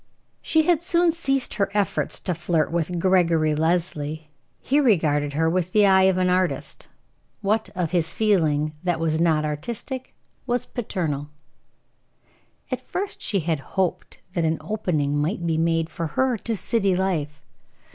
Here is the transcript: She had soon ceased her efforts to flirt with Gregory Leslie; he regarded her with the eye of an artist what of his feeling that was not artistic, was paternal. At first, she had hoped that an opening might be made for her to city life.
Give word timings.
She 0.41 0.63
had 0.63 0.81
soon 0.81 1.11
ceased 1.11 1.53
her 1.53 1.69
efforts 1.75 2.19
to 2.21 2.33
flirt 2.33 2.71
with 2.71 2.97
Gregory 2.99 3.53
Leslie; 3.53 4.31
he 4.59 4.79
regarded 4.79 5.33
her 5.33 5.47
with 5.47 5.73
the 5.73 5.85
eye 5.85 6.05
of 6.09 6.17
an 6.17 6.27
artist 6.27 6.87
what 7.41 7.69
of 7.75 7.91
his 7.91 8.11
feeling 8.11 8.73
that 8.83 8.99
was 8.99 9.21
not 9.21 9.45
artistic, 9.45 10.15
was 10.47 10.65
paternal. 10.65 11.29
At 12.71 12.81
first, 12.81 13.21
she 13.21 13.41
had 13.41 13.59
hoped 13.77 14.17
that 14.33 14.43
an 14.43 14.57
opening 14.59 15.15
might 15.19 15.45
be 15.45 15.59
made 15.59 15.87
for 15.87 16.07
her 16.17 16.35
to 16.35 16.55
city 16.57 16.95
life. 16.95 17.43